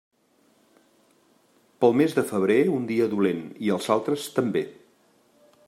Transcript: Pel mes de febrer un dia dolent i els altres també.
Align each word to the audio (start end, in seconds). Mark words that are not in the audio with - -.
Pel 1.85 1.93
mes 1.99 2.17
de 2.19 2.23
febrer 2.31 2.57
un 2.79 2.87
dia 2.93 3.09
dolent 3.13 3.45
i 3.67 3.73
els 3.77 3.91
altres 3.97 4.25
també. 4.39 4.65